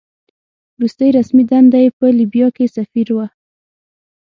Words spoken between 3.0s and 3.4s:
وه.